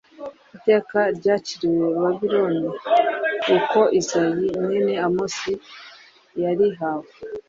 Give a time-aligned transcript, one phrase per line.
[0.55, 2.67] Iteka ryaciriwe Babiloni,
[3.57, 5.53] uko Izayi mwene Amosi
[6.41, 7.09] yarihawe.